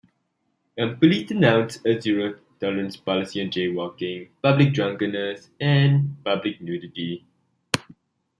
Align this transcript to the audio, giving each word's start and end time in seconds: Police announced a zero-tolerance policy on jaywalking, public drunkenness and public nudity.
Police 0.75 1.29
announced 1.29 1.85
a 1.85 2.01
zero-tolerance 2.01 2.97
policy 2.97 3.39
on 3.43 3.51
jaywalking, 3.51 4.29
public 4.41 4.73
drunkenness 4.73 5.51
and 5.59 6.17
public 6.25 6.59
nudity. 6.59 7.23